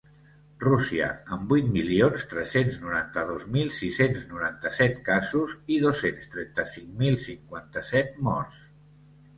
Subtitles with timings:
[0.61, 8.21] Rússia, amb vuit milions tres-cents noranta-dos mil sis-cents noranta-set casos i dos-cents trenta-cinc mil cinquanta-set
[8.33, 8.69] morts.